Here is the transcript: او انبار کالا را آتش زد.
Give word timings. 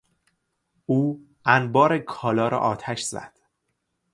او 0.85 1.19
انبار 1.45 1.97
کالا 1.97 2.47
را 2.47 2.59
آتش 2.59 3.01
زد. 3.01 3.33